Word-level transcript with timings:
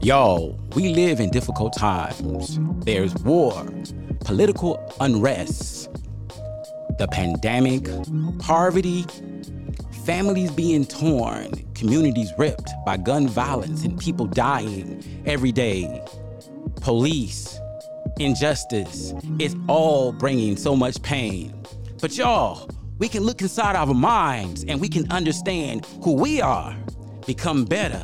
Y'all, 0.00 0.58
we 0.74 0.92
live 0.94 1.20
in 1.20 1.30
difficult 1.30 1.72
times. 1.72 2.58
There's 2.84 3.14
war, 3.22 3.64
political 4.24 4.82
unrest, 5.00 5.88
the 6.98 7.08
pandemic, 7.10 7.88
poverty, 8.40 9.06
families 10.04 10.50
being 10.50 10.84
torn, 10.84 11.52
communities 11.74 12.32
ripped 12.36 12.70
by 12.84 12.96
gun 12.96 13.28
violence, 13.28 13.84
and 13.84 13.98
people 13.98 14.26
dying 14.26 15.02
every 15.24 15.52
day. 15.52 16.04
Police, 16.80 17.58
injustice, 18.18 19.14
it's 19.38 19.54
all 19.68 20.12
bringing 20.12 20.56
so 20.56 20.74
much 20.76 21.00
pain. 21.02 21.54
But 22.00 22.18
y'all, 22.18 22.68
we 23.02 23.08
can 23.08 23.24
look 23.24 23.42
inside 23.42 23.74
our 23.74 23.92
minds 23.92 24.62
and 24.68 24.80
we 24.80 24.88
can 24.88 25.10
understand 25.10 25.84
who 26.04 26.12
we 26.12 26.40
are, 26.40 26.72
become 27.26 27.64
better, 27.64 28.00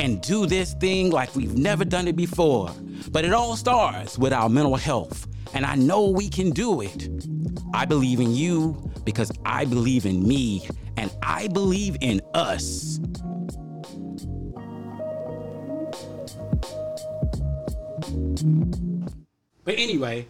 and 0.00 0.20
do 0.20 0.44
this 0.44 0.74
thing 0.74 1.08
like 1.08 1.34
we've 1.34 1.56
never 1.56 1.82
done 1.82 2.06
it 2.06 2.14
before. 2.14 2.70
But 3.10 3.24
it 3.24 3.32
all 3.32 3.56
starts 3.56 4.18
with 4.18 4.34
our 4.34 4.50
mental 4.50 4.76
health, 4.76 5.26
and 5.54 5.64
I 5.64 5.76
know 5.76 6.10
we 6.10 6.28
can 6.28 6.50
do 6.50 6.82
it. 6.82 7.08
I 7.72 7.86
believe 7.86 8.20
in 8.20 8.34
you 8.34 8.76
because 9.02 9.32
I 9.46 9.64
believe 9.64 10.04
in 10.04 10.28
me, 10.28 10.68
and 10.98 11.10
I 11.22 11.48
believe 11.48 11.96
in 12.02 12.20
us. 12.34 12.98
But 19.64 19.78
anyway, 19.78 20.26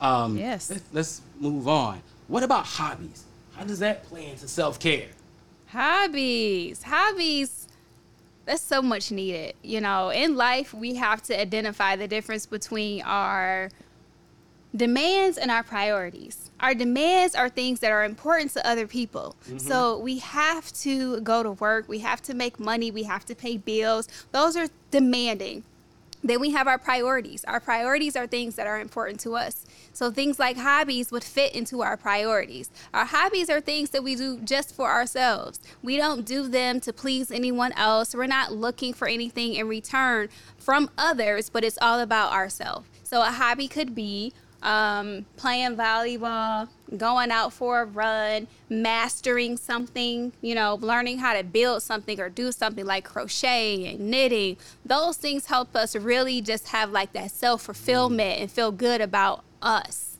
um, 0.00 0.38
Yes. 0.38 0.70
let's, 0.70 0.82
let's 0.94 1.20
move 1.38 1.68
on. 1.68 2.00
What 2.28 2.42
about 2.42 2.64
hobbies? 2.64 3.24
How 3.56 3.64
does 3.64 3.78
that 3.78 4.04
play 4.04 4.30
into 4.30 4.48
self 4.48 4.78
care? 4.78 5.08
Hobbies. 5.66 6.82
Hobbies. 6.82 7.68
That's 8.44 8.62
so 8.62 8.82
much 8.82 9.10
needed. 9.10 9.54
You 9.62 9.80
know, 9.80 10.10
in 10.10 10.36
life, 10.36 10.74
we 10.74 10.94
have 10.96 11.22
to 11.24 11.40
identify 11.40 11.96
the 11.96 12.06
difference 12.06 12.46
between 12.46 13.02
our 13.02 13.70
demands 14.76 15.38
and 15.38 15.50
our 15.50 15.62
priorities. 15.62 16.50
Our 16.60 16.74
demands 16.74 17.34
are 17.34 17.48
things 17.48 17.80
that 17.80 17.92
are 17.92 18.04
important 18.04 18.50
to 18.52 18.66
other 18.66 18.86
people. 18.86 19.36
Mm-hmm. 19.46 19.58
So 19.58 19.98
we 19.98 20.18
have 20.18 20.72
to 20.74 21.20
go 21.20 21.42
to 21.42 21.52
work, 21.52 21.88
we 21.88 22.00
have 22.00 22.20
to 22.22 22.34
make 22.34 22.58
money, 22.58 22.90
we 22.90 23.04
have 23.04 23.24
to 23.26 23.34
pay 23.34 23.56
bills. 23.56 24.08
Those 24.32 24.56
are 24.56 24.66
demanding. 24.90 25.64
Then 26.24 26.40
we 26.40 26.50
have 26.52 26.66
our 26.66 26.78
priorities. 26.78 27.44
Our 27.44 27.60
priorities 27.60 28.16
are 28.16 28.26
things 28.26 28.54
that 28.56 28.66
are 28.66 28.80
important 28.80 29.20
to 29.20 29.36
us. 29.36 29.66
So 29.92 30.10
things 30.10 30.38
like 30.38 30.56
hobbies 30.56 31.12
would 31.12 31.22
fit 31.22 31.54
into 31.54 31.82
our 31.82 31.98
priorities. 31.98 32.70
Our 32.94 33.04
hobbies 33.04 33.50
are 33.50 33.60
things 33.60 33.90
that 33.90 34.02
we 34.02 34.16
do 34.16 34.40
just 34.40 34.74
for 34.74 34.90
ourselves. 34.90 35.60
We 35.82 35.98
don't 35.98 36.24
do 36.24 36.48
them 36.48 36.80
to 36.80 36.94
please 36.94 37.30
anyone 37.30 37.72
else. 37.72 38.14
We're 38.14 38.26
not 38.26 38.54
looking 38.54 38.94
for 38.94 39.06
anything 39.06 39.52
in 39.52 39.68
return 39.68 40.30
from 40.56 40.88
others, 40.96 41.50
but 41.50 41.62
it's 41.62 41.78
all 41.82 42.00
about 42.00 42.32
ourselves. 42.32 42.88
So 43.02 43.20
a 43.20 43.30
hobby 43.30 43.68
could 43.68 43.94
be 43.94 44.32
um, 44.64 45.26
playing 45.36 45.76
volleyball, 45.76 46.68
going 46.96 47.30
out 47.30 47.52
for 47.52 47.82
a 47.82 47.84
run, 47.84 48.48
mastering 48.68 49.56
something, 49.56 50.32
you 50.40 50.54
know, 50.54 50.76
learning 50.80 51.18
how 51.18 51.34
to 51.34 51.44
build 51.44 51.82
something 51.82 52.18
or 52.18 52.30
do 52.30 52.50
something 52.50 52.86
like 52.86 53.04
crochet 53.04 53.86
and 53.92 54.10
knitting. 54.10 54.56
Those 54.84 55.18
things 55.18 55.46
help 55.46 55.76
us 55.76 55.94
really 55.94 56.40
just 56.40 56.68
have 56.68 56.90
like 56.90 57.12
that 57.12 57.30
self 57.30 57.62
fulfillment 57.62 58.40
and 58.40 58.50
feel 58.50 58.72
good 58.72 59.00
about 59.00 59.44
us. 59.62 60.16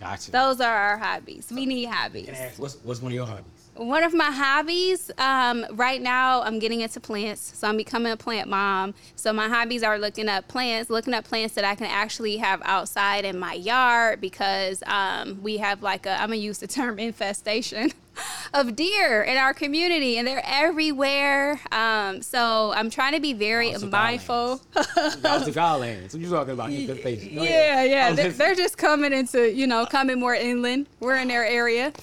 Gotcha. 0.00 0.32
Those 0.32 0.60
are 0.60 0.74
our 0.74 0.98
hobbies. 0.98 1.52
We 1.54 1.66
need 1.66 1.84
hobbies. 1.84 2.30
Ask, 2.30 2.58
what's, 2.58 2.76
what's 2.82 3.00
one 3.00 3.12
of 3.12 3.14
your 3.14 3.26
hobbies? 3.26 3.61
One 3.74 4.04
of 4.04 4.12
my 4.12 4.30
hobbies, 4.30 5.10
um, 5.16 5.64
right 5.72 6.00
now, 6.00 6.42
I'm 6.42 6.58
getting 6.58 6.82
into 6.82 7.00
plants. 7.00 7.56
So 7.56 7.66
I'm 7.66 7.78
becoming 7.78 8.12
a 8.12 8.16
plant 8.18 8.50
mom. 8.50 8.92
So 9.16 9.32
my 9.32 9.48
hobbies 9.48 9.82
are 9.82 9.98
looking 9.98 10.28
up 10.28 10.46
plants, 10.46 10.90
looking 10.90 11.14
up 11.14 11.24
plants 11.24 11.54
that 11.54 11.64
I 11.64 11.74
can 11.74 11.86
actually 11.86 12.36
have 12.36 12.60
outside 12.64 13.24
in 13.24 13.38
my 13.38 13.54
yard 13.54 14.20
because 14.20 14.82
um, 14.86 15.42
we 15.42 15.56
have 15.56 15.82
like 15.82 16.04
a, 16.04 16.10
I'm 16.20 16.28
going 16.28 16.40
to 16.40 16.44
use 16.44 16.58
the 16.58 16.66
term 16.66 16.98
infestation 16.98 17.92
of 18.54 18.76
deer 18.76 19.22
in 19.22 19.38
our 19.38 19.54
community 19.54 20.18
and 20.18 20.28
they're 20.28 20.42
everywhere. 20.44 21.58
Um, 21.72 22.20
so 22.20 22.72
I'm 22.76 22.90
trying 22.90 23.14
to 23.14 23.20
be 23.20 23.32
very 23.32 23.74
mindful. 23.78 24.60
That 24.74 25.22
was 25.24 25.46
the 25.46 25.52
Godlands. 25.52 26.12
What 26.12 26.20
you 26.22 26.28
talking 26.28 26.52
about? 26.52 26.70
Infestation. 26.70 27.32
Yeah. 27.42 27.84
Yeah. 27.84 28.12
They're, 28.12 28.26
just- 28.26 28.38
they're 28.38 28.54
just 28.54 28.76
coming 28.76 29.14
into, 29.14 29.50
you 29.50 29.66
know, 29.66 29.86
coming 29.86 30.20
more 30.20 30.34
inland. 30.34 30.88
We're 31.00 31.16
in 31.16 31.28
their 31.28 31.46
area. 31.46 31.94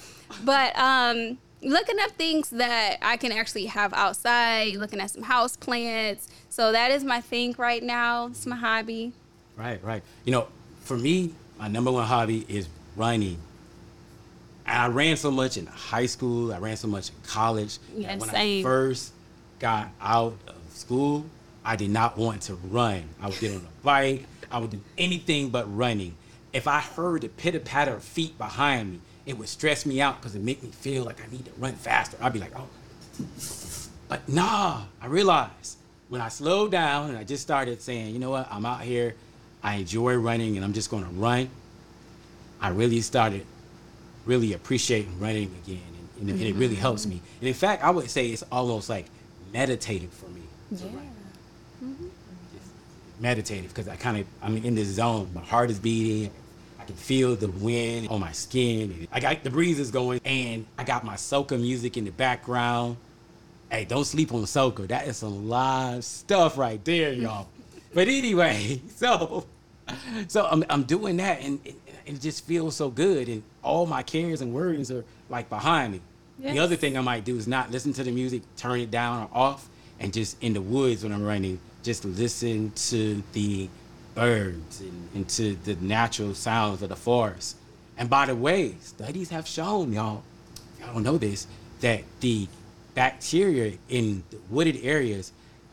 But 0.44 0.76
um 0.76 1.38
looking 1.62 1.98
up 2.00 2.10
things 2.12 2.50
that 2.50 2.98
I 3.02 3.16
can 3.16 3.32
actually 3.32 3.66
have 3.66 3.92
outside, 3.92 4.76
looking 4.76 5.00
at 5.00 5.10
some 5.10 5.22
house 5.22 5.56
plants. 5.56 6.28
So 6.48 6.72
that 6.72 6.90
is 6.90 7.04
my 7.04 7.20
thing 7.20 7.54
right 7.58 7.82
now. 7.82 8.28
It's 8.28 8.46
my 8.46 8.56
hobby. 8.56 9.12
Right, 9.56 9.82
right. 9.84 10.02
You 10.24 10.32
know, 10.32 10.48
for 10.80 10.96
me, 10.96 11.34
my 11.58 11.68
number 11.68 11.90
one 11.90 12.06
hobby 12.06 12.46
is 12.48 12.68
running. 12.96 13.38
I 14.66 14.86
ran 14.86 15.16
so 15.16 15.30
much 15.30 15.56
in 15.56 15.66
high 15.66 16.06
school. 16.06 16.52
I 16.52 16.58
ran 16.58 16.76
so 16.76 16.88
much 16.88 17.10
in 17.10 17.16
college. 17.26 17.78
Yeah, 17.94 18.16
when 18.16 18.30
same. 18.30 18.60
I 18.60 18.62
first 18.62 19.12
got 19.58 19.88
out 20.00 20.36
of 20.46 20.56
school, 20.70 21.26
I 21.64 21.76
did 21.76 21.90
not 21.90 22.16
want 22.16 22.42
to 22.42 22.54
run. 22.54 23.04
I 23.20 23.28
would 23.28 23.38
get 23.38 23.54
on 23.54 23.58
a 23.58 23.84
bike. 23.84 24.24
I 24.50 24.58
would 24.58 24.70
do 24.70 24.80
anything 24.96 25.50
but 25.50 25.74
running. 25.76 26.14
If 26.52 26.66
I 26.66 26.80
heard 26.80 27.22
the 27.22 27.28
pitter 27.28 27.60
patter 27.60 27.94
of 27.94 28.02
feet 28.02 28.38
behind 28.38 28.92
me, 28.92 29.00
it 29.30 29.38
would 29.38 29.48
stress 29.48 29.86
me 29.86 30.00
out 30.00 30.20
because 30.20 30.34
it 30.34 30.42
made 30.42 30.62
me 30.62 30.70
feel 30.70 31.04
like 31.04 31.22
I 31.26 31.30
need 31.30 31.44
to 31.46 31.52
run 31.56 31.72
faster. 31.74 32.16
I'd 32.20 32.32
be 32.32 32.40
like, 32.40 32.52
oh. 32.56 32.68
But 34.08 34.28
nah, 34.28 34.82
I 35.00 35.06
realized 35.06 35.78
when 36.08 36.20
I 36.20 36.28
slowed 36.28 36.72
down 36.72 37.10
and 37.10 37.16
I 37.18 37.22
just 37.22 37.42
started 37.42 37.80
saying, 37.80 38.12
you 38.12 38.18
know 38.18 38.30
what, 38.30 38.48
I'm 38.50 38.66
out 38.66 38.80
here, 38.80 39.14
I 39.62 39.76
enjoy 39.76 40.14
running 40.16 40.56
and 40.56 40.64
I'm 40.64 40.72
just 40.72 40.90
gonna 40.90 41.08
run. 41.12 41.48
I 42.60 42.70
really 42.70 43.00
started 43.00 43.46
really 44.26 44.52
appreciating 44.52 45.18
running 45.20 45.54
again 45.64 45.80
and, 46.18 46.28
and 46.28 46.30
it- 46.30 46.32
and 46.32 46.42
it 46.42 46.54
really 46.58 46.74
mm-hmm. 46.74 46.80
helps 46.82 47.06
me. 47.06 47.22
And 47.38 47.48
in 47.48 47.54
fact, 47.54 47.84
I 47.84 47.90
would 47.90 48.10
say 48.10 48.26
it's 48.28 48.42
almost 48.50 48.88
like 48.90 49.06
meditative 49.52 50.10
for 50.12 50.26
me. 50.26 50.42
run. 50.72 51.08
Just 52.52 52.72
meditative 53.20 53.68
because 53.68 53.86
I 53.88 53.94
kind 53.94 54.18
of 54.18 54.26
I'm 54.42 54.56
in 54.56 54.74
this 54.74 54.88
zone. 54.88 55.30
My 55.32 55.40
heart 55.40 55.70
is 55.70 55.78
beating. 55.78 56.32
I 56.80 56.84
can 56.84 56.96
feel 56.96 57.36
the 57.36 57.50
wind 57.50 58.08
on 58.08 58.20
my 58.20 58.32
skin. 58.32 59.06
I 59.12 59.20
got 59.20 59.44
the 59.44 59.50
breezes 59.50 59.90
going, 59.90 60.20
and 60.24 60.64
I 60.78 60.84
got 60.84 61.04
my 61.04 61.14
soca 61.14 61.60
music 61.60 61.98
in 61.98 62.06
the 62.06 62.10
background. 62.10 62.96
Hey, 63.70 63.84
don't 63.84 64.06
sleep 64.06 64.32
on 64.32 64.42
soca. 64.44 64.88
That 64.88 65.06
is 65.06 65.18
some 65.18 65.46
live 65.46 66.04
stuff 66.04 66.56
right 66.56 66.82
there, 66.84 67.12
y'all. 67.12 67.48
but 67.94 68.08
anyway, 68.08 68.80
so 68.96 69.46
so 70.28 70.46
I'm 70.50 70.64
I'm 70.70 70.84
doing 70.84 71.18
that, 71.18 71.42
and 71.42 71.60
it, 71.66 71.74
it 72.06 72.20
just 72.20 72.46
feels 72.46 72.76
so 72.76 72.88
good, 72.88 73.28
and 73.28 73.42
all 73.62 73.84
my 73.84 74.02
cares 74.02 74.40
and 74.40 74.54
worries 74.54 74.90
are 74.90 75.04
like 75.28 75.50
behind 75.50 75.92
me. 75.92 76.00
The 76.38 76.60
other 76.60 76.76
thing 76.76 76.96
I 76.96 77.02
might 77.02 77.26
do 77.26 77.36
is 77.36 77.46
not 77.46 77.70
listen 77.70 77.92
to 77.92 78.02
the 78.02 78.10
music, 78.10 78.40
turn 78.56 78.80
it 78.80 78.90
down 78.90 79.24
or 79.24 79.28
off, 79.36 79.68
and 79.98 80.14
just 80.14 80.42
in 80.42 80.54
the 80.54 80.62
woods 80.62 81.02
when 81.02 81.12
I'm 81.12 81.22
running, 81.22 81.60
just 81.82 82.06
listen 82.06 82.72
to 82.74 83.22
the 83.34 83.68
birds 84.14 84.80
and, 84.80 85.08
and 85.14 85.28
to 85.30 85.54
the 85.56 85.74
natural 85.76 86.34
sounds 86.34 86.82
of 86.82 86.88
the 86.88 86.96
forest. 86.96 87.56
And 87.96 88.08
by 88.08 88.26
the 88.26 88.34
way, 88.34 88.76
studies 88.80 89.28
have 89.30 89.46
shown, 89.46 89.92
y'all, 89.92 90.22
y'all 90.78 90.94
don't 90.94 91.02
know 91.02 91.18
this, 91.18 91.46
that 91.80 92.02
the 92.20 92.48
bacteria 92.94 93.76
in 93.88 94.22
the 94.30 94.38
wooded 94.48 94.78
areas 94.82 95.32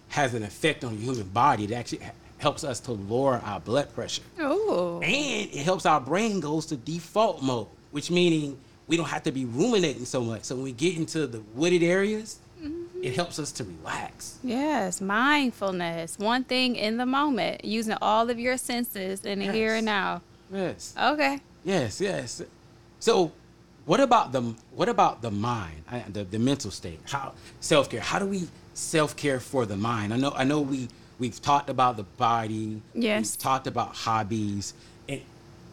has 0.10 0.34
an 0.34 0.44
effect 0.44 0.84
on 0.84 0.96
the 0.96 1.02
human 1.02 1.28
body 1.30 1.66
that 1.68 1.76
actually 1.76 2.02
helps 2.38 2.64
us 2.64 2.80
to 2.82 2.92
lower 2.92 3.42
our 3.44 3.60
blood 3.60 3.94
pressure. 3.94 4.24
Oh. 4.40 5.02
And 5.02 5.50
it 5.52 5.64
helps 5.64 5.86
our 5.86 6.00
brain 6.00 6.40
goes 6.40 6.66
to 6.68 6.78
default 6.78 7.42
mode, 7.42 7.68
which 7.92 8.12
meaning 8.12 8.58
we 8.88 8.96
don't 8.96 9.08
have 9.08 9.24
to 9.24 9.32
be 9.32 9.46
ruminating 9.46 10.06
so 10.06 10.22
much. 10.22 10.44
So 10.44 10.56
when 10.56 10.64
we 10.64 10.72
get 10.72 10.96
into 10.96 11.28
the 11.28 11.42
wooded 11.56 11.84
areas, 11.84 12.40
it 13.08 13.16
helps 13.16 13.40
us 13.40 13.54
to 13.54 13.64
relax. 13.64 14.38
Yes, 14.44 15.00
mindfulness. 15.00 16.20
One 16.20 16.44
thing 16.44 16.76
in 16.76 16.98
the 16.98 17.06
moment, 17.06 17.64
using 17.64 17.96
all 18.02 18.30
of 18.30 18.38
your 18.38 18.58
senses 18.58 19.24
in 19.24 19.40
the 19.40 19.50
here 19.50 19.76
and 19.76 19.86
now. 19.86 20.22
Yes. 20.52 20.94
Okay. 21.02 21.40
Yes, 21.64 22.02
yes. 22.02 22.42
So, 23.00 23.32
what 23.86 24.02
about 24.02 24.34
the 24.34 24.42
what 24.76 24.90
about 24.90 25.22
the 25.22 25.32
mind, 25.32 25.84
the, 26.10 26.26
the 26.26 26.38
mental 26.38 26.70
state? 26.70 27.00
How 27.06 27.32
self 27.62 27.90
care? 27.90 28.02
How 28.02 28.20
do 28.20 28.26
we 28.26 28.50
self 28.74 29.16
care 29.16 29.40
for 29.40 29.66
the 29.66 29.78
mind? 29.78 30.14
I 30.14 30.18
know 30.18 30.34
I 30.36 30.44
know 30.44 30.60
we 30.60 30.90
we've 31.18 31.42
talked 31.42 31.70
about 31.70 31.96
the 31.96 32.04
body. 32.04 32.82
Yes. 32.94 33.22
We've 33.22 33.38
talked 33.40 33.68
about 33.68 33.96
hobbies, 33.96 34.74
and 35.08 35.22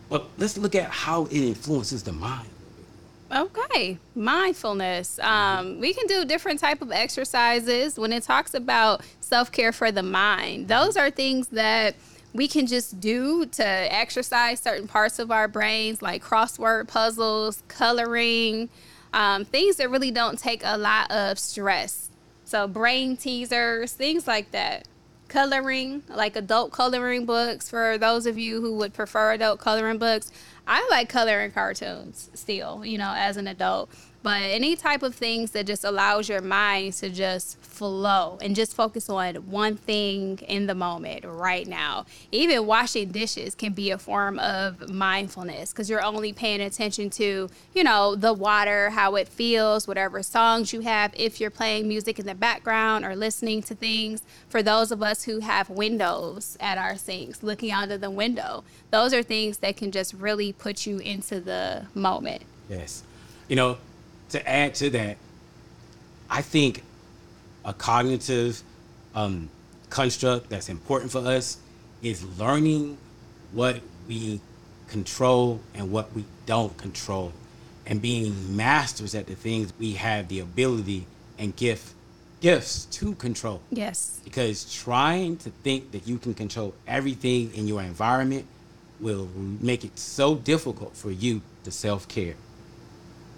but 0.09 0.29
let's 0.39 0.57
look 0.57 0.77
at 0.77 0.89
how 0.89 1.25
it 1.25 1.33
influences 1.33 2.05
the 2.05 2.13
mind. 2.13 2.49
Okay, 3.35 3.99
mindfulness. 4.15 5.19
Um, 5.19 5.81
we 5.81 5.93
can 5.93 6.07
do 6.07 6.25
different 6.25 6.61
type 6.61 6.81
of 6.81 6.93
exercises 6.93 7.99
when 7.99 8.13
it 8.13 8.23
talks 8.23 8.55
about 8.55 9.03
self 9.21 9.51
care 9.51 9.73
for 9.73 9.91
the 9.91 10.05
mind. 10.05 10.69
Those 10.69 10.97
are 10.97 11.11
things 11.11 11.49
that 11.49 11.97
we 12.33 12.47
can 12.47 12.67
just 12.67 13.01
do 13.01 13.45
to 13.47 13.65
exercise 13.67 14.61
certain 14.61 14.87
parts 14.87 15.19
of 15.19 15.33
our 15.33 15.49
brains, 15.49 16.01
like 16.01 16.23
crossword 16.23 16.87
puzzles, 16.89 17.63
coloring. 17.69 18.69
um, 19.13 19.45
things 19.45 19.77
that 19.77 19.91
really 19.91 20.11
don't 20.11 20.39
take 20.39 20.63
a 20.65 20.77
lot 20.77 21.11
of 21.11 21.39
stress. 21.39 22.11
So 22.45 22.69
brain 22.69 23.17
teasers, 23.17 23.93
things 23.93 24.27
like 24.27 24.51
that. 24.53 24.87
Coloring, 25.35 26.05
like 26.09 26.37
adult 26.37 26.71
coloring 26.71 27.27
books 27.27 27.69
for 27.69 27.99
those 27.99 28.25
of 28.25 28.39
you 28.39 28.61
who 28.61 28.77
would 28.77 28.95
prefer 28.95 29.33
adult 29.33 29.59
coloring 29.59 29.99
books. 29.99 30.31
I 30.65 30.87
like 30.93 31.09
coloring 31.09 31.51
cartoons 31.51 32.31
still, 32.35 32.85
you 32.85 32.99
know, 32.99 33.13
as 33.17 33.37
an 33.37 33.49
adult. 33.49 33.91
But 34.25 34.41
any 34.41 34.75
type 34.75 35.03
of 35.03 35.15
things 35.15 35.51
that 35.51 35.67
just 35.67 35.85
allows 35.85 36.31
your 36.31 36.41
mind 36.41 36.95
to 36.95 37.11
just 37.11 37.59
flow 37.61 38.39
and 38.41 38.57
just 38.57 38.75
focus 38.75 39.11
on 39.11 39.35
one 39.35 39.77
thing 39.77 40.39
in 40.49 40.67
the 40.67 40.75
moment 40.75 41.27
right 41.27 41.67
now. 41.67 42.07
Even 42.33 42.67
washing 42.67 43.11
dishes 43.11 43.55
can 43.55 43.75
be 43.75 43.91
a 43.91 43.99
form 43.99 44.39
of 44.39 44.89
mindfulness 44.89 45.73
because 45.73 45.91
you're 45.91 46.03
only 46.03 46.33
paying 46.33 46.63
attention 46.63 47.11
to, 47.11 47.51
you 47.75 47.85
know, 47.85 48.15
the 48.15 48.33
water, 48.33 48.89
how 48.89 49.15
it 49.17 49.29
feels, 49.29 49.87
whatever 49.87 50.23
songs 50.23 50.73
you 50.73 50.81
have, 50.81 51.13
if 51.15 51.39
you're 51.39 51.51
playing 51.51 51.87
music 51.87 52.19
in 52.19 52.25
the 52.25 52.35
background 52.35 53.05
or 53.05 53.15
listening 53.15 53.61
to 53.61 53.75
things. 53.75 54.23
For 54.49 54.63
those 54.63 54.91
of 54.91 55.03
us 55.03 55.25
who 55.25 55.41
have 55.41 55.69
windows 55.69 56.57
at 56.61 56.79
our 56.79 56.97
sinks, 56.97 57.43
looking 57.43 57.71
out 57.71 57.91
of 57.91 58.01
the 58.01 58.11
window, 58.11 58.65
those 58.91 59.13
are 59.13 59.23
things 59.23 59.59
that 59.59 59.77
can 59.77 59.93
just 59.93 60.15
really 60.15 60.51
put 60.51 60.87
you 60.87 60.97
into 60.97 61.41
the 61.41 61.89
moment. 61.95 62.41
Yes. 62.71 63.03
You 63.49 63.57
know, 63.57 63.77
to 64.35 64.49
add 64.49 64.75
to 64.75 64.91
that, 64.91 65.17
I 66.29 66.43
think 66.43 66.83
a 67.65 67.73
cognitive 67.73 68.63
um, 69.15 69.49
construct 69.91 70.51
that's 70.51 70.69
important 70.69 71.13
for 71.13 71.21
us 71.21 71.59
is 72.03 72.25
learning 72.37 72.99
what 73.53 73.81
we 74.09 74.41
control 74.89 75.61
and 75.75 75.91
what 75.93 76.13
we 76.15 76.25
don't 76.47 76.77
control 76.77 77.33
and 77.87 78.03
being 78.03 78.57
masters 78.57 79.15
at 79.15 79.27
the 79.27 79.37
things 79.37 79.73
we 79.79 79.93
have 79.93 80.27
the 80.29 80.41
ability 80.41 81.07
and 81.39 81.55
gift 81.55 81.95
gifts 82.41 82.87
to 82.87 83.15
control. 83.15 83.61
Yes. 83.71 84.21
Because 84.25 84.71
trying 84.75 85.37
to 85.39 85.51
think 85.51 85.93
that 85.93 86.09
you 86.09 86.19
can 86.19 86.35
control 86.35 86.75
everything 86.89 87.55
in 87.55 87.69
your 87.69 87.83
environment 87.83 88.47
will 89.01 89.29
make 89.61 89.85
it 89.85 89.97
so 89.99 90.35
difficult 90.35 90.97
for 90.97 91.11
you 91.11 91.41
to 91.63 91.71
self-care 91.71 92.35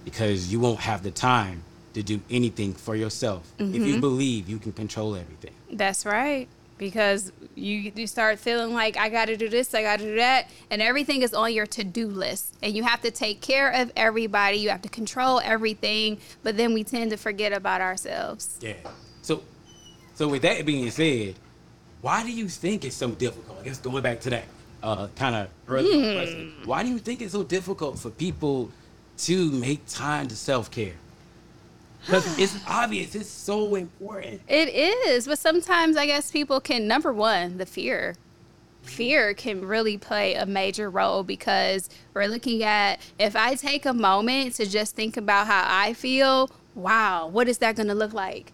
because 0.07 0.53
you 0.53 0.61
won't 0.61 0.79
have 0.79 1.03
the 1.03 1.11
time 1.11 1.65
to 1.93 2.03
do 2.03 2.21
anything 2.31 2.73
for 2.73 2.95
yourself 2.95 3.53
mm-hmm. 3.59 3.75
if 3.75 3.83
you 3.83 3.95
mm-hmm. 3.95 4.01
believe 4.01 4.49
you 4.49 4.59
can 4.59 4.73
control 4.73 5.17
everything. 5.17 5.51
That's 5.73 6.07
right. 6.07 6.47
Because 6.79 7.33
you, 7.57 7.91
you 7.95 8.07
start 8.07 8.39
feeling 8.39 8.73
like 8.73 8.97
I 8.97 9.09
got 9.09 9.25
to 9.25 9.37
do 9.37 9.49
this, 9.49 9.75
I 9.75 9.83
got 9.83 9.99
to 9.99 10.05
do 10.05 10.15
that, 10.17 10.49
and 10.71 10.81
everything 10.81 11.23
is 11.23 11.35
on 11.35 11.53
your 11.53 11.67
to 11.67 11.83
do 11.83 12.07
list. 12.07 12.55
And 12.63 12.77
you 12.77 12.85
have 12.85 13.01
to 13.03 13.11
take 13.11 13.41
care 13.41 13.71
of 13.71 13.91
everybody, 13.97 14.59
you 14.59 14.69
have 14.69 14.83
to 14.83 14.89
control 14.89 15.41
everything, 15.43 16.19
but 16.45 16.57
then 16.57 16.73
we 16.73 16.85
tend 16.85 17.11
to 17.11 17.17
forget 17.17 17.53
about 17.53 17.81
ourselves. 17.81 18.59
Yeah. 18.61 18.75
So, 19.23 19.43
so 20.15 20.29
with 20.29 20.43
that 20.43 20.65
being 20.65 20.89
said, 20.91 21.35
why 22.01 22.23
do 22.23 22.31
you 22.31 22.49
think 22.49 22.85
it's 22.85 22.95
so 22.95 23.11
difficult? 23.11 23.59
I 23.61 23.65
guess 23.65 23.79
going 23.79 24.03
back 24.03 24.21
to 24.21 24.31
that 24.31 24.45
uh, 24.85 25.09
kind 25.17 25.35
of 25.35 25.49
early 25.67 25.95
mm. 25.95 26.15
question, 26.15 26.53
why 26.65 26.85
do 26.85 26.91
you 26.91 26.99
think 26.99 27.23
it's 27.23 27.33
so 27.33 27.43
difficult 27.43 27.99
for 27.99 28.11
people 28.11 28.71
to 29.19 29.51
make 29.51 29.87
time 29.87 30.29
to 30.29 30.37
self 30.37 30.71
care? 30.71 30.95
Because 32.07 32.39
it's 32.39 32.57
obvious, 32.69 33.17
it's 33.17 33.29
so 33.29 33.75
important. 33.75 34.41
It 34.47 34.69
is, 34.69 35.27
but 35.27 35.41
sometimes 35.41 35.97
I 35.97 36.07
guess 36.07 36.31
people 36.31 36.61
can, 36.61 36.87
number 36.87 37.13
one, 37.13 37.59
the 37.59 37.67
fear. 37.67 38.15
Fear 38.83 39.35
can 39.35 39.67
really 39.67 39.99
play 39.99 40.35
a 40.35 40.47
major 40.47 40.89
role 40.89 41.25
because 41.25 41.91
we're 42.15 42.29
looking 42.29 42.63
at 42.63 43.01
if 43.19 43.35
I 43.35 43.57
take 43.57 43.85
a 43.85 43.93
moment 43.93 44.55
to 44.55 44.67
just 44.67 44.95
think 44.95 45.17
about 45.17 45.49
how 45.49 45.65
I 45.67 45.95
feel, 45.95 46.49
wow, 46.77 47.27
what 47.27 47.49
is 47.49 47.59
that 47.59 47.75
going 47.75 47.89
to 47.89 47.95
look 47.95 48.13
like? 48.13 48.53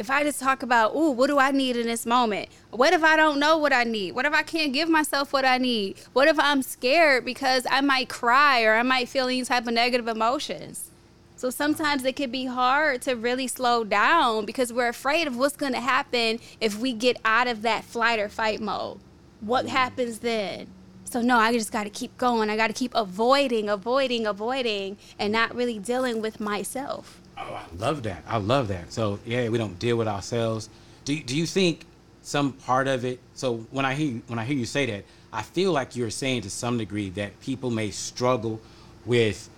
If 0.00 0.10
I 0.10 0.24
just 0.24 0.40
talk 0.40 0.62
about, 0.62 0.96
ooh, 0.96 1.10
what 1.10 1.26
do 1.26 1.38
I 1.38 1.50
need 1.50 1.76
in 1.76 1.86
this 1.86 2.06
moment? 2.06 2.48
What 2.70 2.94
if 2.94 3.04
I 3.04 3.16
don't 3.16 3.38
know 3.38 3.58
what 3.58 3.74
I 3.74 3.84
need? 3.84 4.12
What 4.14 4.24
if 4.24 4.32
I 4.32 4.42
can't 4.42 4.72
give 4.72 4.88
myself 4.88 5.30
what 5.30 5.44
I 5.44 5.58
need? 5.58 5.98
What 6.14 6.26
if 6.26 6.38
I'm 6.38 6.62
scared 6.62 7.26
because 7.26 7.66
I 7.70 7.82
might 7.82 8.08
cry 8.08 8.62
or 8.62 8.76
I 8.76 8.82
might 8.82 9.10
feel 9.10 9.26
any 9.26 9.44
type 9.44 9.66
of 9.66 9.74
negative 9.74 10.08
emotions? 10.08 10.90
So 11.36 11.50
sometimes 11.50 12.02
it 12.06 12.16
can 12.16 12.30
be 12.30 12.46
hard 12.46 13.02
to 13.02 13.12
really 13.14 13.46
slow 13.46 13.84
down 13.84 14.46
because 14.46 14.72
we're 14.72 14.88
afraid 14.88 15.26
of 15.26 15.36
what's 15.36 15.54
going 15.54 15.74
to 15.74 15.80
happen 15.80 16.40
if 16.62 16.78
we 16.78 16.94
get 16.94 17.18
out 17.22 17.46
of 17.46 17.60
that 17.60 17.84
flight 17.84 18.18
or 18.18 18.30
fight 18.30 18.62
mode. 18.62 19.00
What 19.42 19.66
happens 19.66 20.20
then? 20.20 20.68
So 21.04 21.20
no, 21.20 21.36
I 21.36 21.52
just 21.52 21.72
got 21.72 21.84
to 21.84 21.90
keep 21.90 22.16
going. 22.16 22.48
I 22.48 22.56
got 22.56 22.68
to 22.68 22.72
keep 22.72 22.94
avoiding, 22.94 23.68
avoiding, 23.68 24.26
avoiding, 24.26 24.96
and 25.18 25.30
not 25.30 25.54
really 25.54 25.78
dealing 25.78 26.22
with 26.22 26.40
myself. 26.40 27.20
Oh, 27.40 27.54
I 27.54 27.64
love 27.78 28.02
that. 28.02 28.22
I 28.26 28.36
love 28.36 28.68
that. 28.68 28.92
So 28.92 29.18
yeah, 29.24 29.48
we 29.48 29.58
don't 29.58 29.78
deal 29.78 29.96
with 29.96 30.08
ourselves. 30.08 30.68
Do 31.04 31.18
Do 31.20 31.36
you 31.36 31.46
think 31.46 31.84
some 32.22 32.52
part 32.52 32.86
of 32.86 33.04
it? 33.04 33.18
So 33.34 33.58
when 33.70 33.84
I 33.84 33.94
hear 33.94 34.20
when 34.26 34.38
I 34.38 34.44
hear 34.44 34.56
you 34.56 34.66
say 34.66 34.86
that, 34.86 35.04
I 35.32 35.42
feel 35.42 35.72
like 35.72 35.96
you're 35.96 36.10
saying 36.10 36.42
to 36.42 36.50
some 36.50 36.78
degree 36.78 37.10
that 37.10 37.40
people 37.40 37.70
may 37.70 37.90
struggle 37.90 38.60
with 39.06 39.48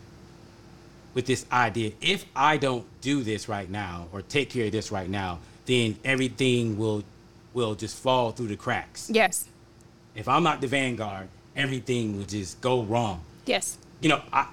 with 1.14 1.26
this 1.26 1.44
idea 1.52 1.92
if 2.00 2.24
I 2.34 2.56
don't 2.56 2.86
do 3.02 3.22
this 3.22 3.48
right 3.48 3.68
now 3.68 4.06
or 4.12 4.22
take 4.22 4.48
care 4.50 4.66
of 4.66 4.72
this 4.72 4.90
right 4.90 5.10
now, 5.10 5.40
then 5.66 5.96
everything 6.04 6.78
will 6.78 7.04
will 7.52 7.74
just 7.74 7.98
fall 7.98 8.32
through 8.32 8.48
the 8.48 8.56
cracks. 8.56 9.10
Yes. 9.12 9.48
If 10.14 10.28
I'm 10.28 10.42
not 10.42 10.60
the 10.60 10.66
vanguard, 10.66 11.28
everything 11.56 12.16
will 12.16 12.24
just 12.24 12.60
go 12.60 12.82
wrong. 12.82 13.22
Yes. 13.46 13.78
You 14.00 14.10
know, 14.10 14.22
I 14.32 14.46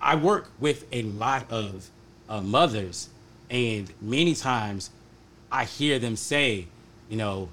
I 0.00 0.14
work 0.14 0.50
with 0.60 0.84
a 0.92 1.02
lot 1.02 1.50
of 1.50 1.90
uh, 2.28 2.40
mothers, 2.40 3.08
and 3.50 3.90
many 4.00 4.34
times 4.34 4.90
I 5.50 5.64
hear 5.64 5.98
them 5.98 6.16
say, 6.16 6.66
you 7.08 7.16
know, 7.16 7.48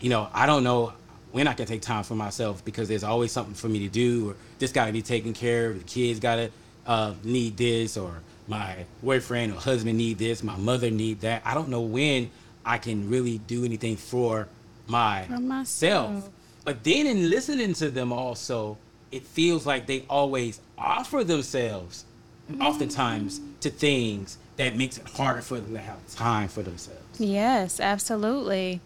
you 0.00 0.08
know, 0.08 0.28
I 0.32 0.46
don't 0.46 0.64
know 0.64 0.92
when 1.32 1.46
I 1.46 1.52
can 1.52 1.66
take 1.66 1.82
time 1.82 2.04
for 2.04 2.14
myself 2.14 2.64
because 2.64 2.88
there's 2.88 3.04
always 3.04 3.32
something 3.32 3.54
for 3.54 3.68
me 3.68 3.80
to 3.80 3.88
do, 3.88 4.30
or 4.30 4.36
this 4.58 4.72
got 4.72 4.86
to 4.86 4.92
be 4.92 5.02
taken 5.02 5.32
care 5.32 5.70
of, 5.70 5.78
the 5.78 5.84
kids 5.84 6.20
got 6.20 6.36
to 6.36 6.50
uh, 6.86 7.14
need 7.22 7.56
this, 7.56 7.96
or 7.96 8.20
my 8.48 8.84
boyfriend 9.02 9.52
or 9.52 9.56
husband 9.56 9.96
need 9.98 10.18
this, 10.18 10.42
my 10.42 10.56
mother 10.56 10.90
need 10.90 11.20
that. 11.20 11.42
I 11.44 11.54
don't 11.54 11.68
know 11.68 11.82
when 11.82 12.30
I 12.64 12.78
can 12.78 13.08
really 13.08 13.38
do 13.38 13.64
anything 13.64 13.96
for, 13.96 14.48
my 14.86 15.24
for 15.24 15.38
myself. 15.38 16.28
But 16.64 16.84
then 16.84 17.06
in 17.06 17.30
listening 17.30 17.74
to 17.74 17.90
them 17.90 18.12
also, 18.12 18.76
it 19.10 19.24
feels 19.24 19.66
like 19.66 19.86
they 19.86 20.04
always 20.08 20.60
offer 20.76 21.24
themselves. 21.24 22.04
Mm-hmm. 22.50 22.62
oftentimes 22.62 23.40
to 23.60 23.70
things 23.70 24.36
that 24.56 24.76
makes 24.76 24.98
it 24.98 25.08
harder 25.08 25.40
for 25.40 25.60
them 25.60 25.72
to 25.72 25.80
have 25.80 26.06
time 26.14 26.48
for 26.48 26.62
themselves. 26.62 27.20
Yes, 27.20 27.80
absolutely. 27.80 28.80